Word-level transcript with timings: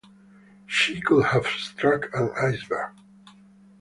She 0.65 0.99
could 0.99 1.25
have 1.27 1.45
struck 1.45 2.05
an 2.15 2.31
iceberg. 2.41 2.95